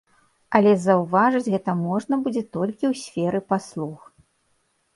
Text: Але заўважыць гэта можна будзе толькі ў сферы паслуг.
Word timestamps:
Але 0.59 0.71
заўважыць 0.85 1.51
гэта 1.57 1.75
можна 1.83 2.13
будзе 2.25 2.43
толькі 2.59 2.85
ў 2.91 2.93
сферы 3.05 3.39
паслуг. 3.53 3.97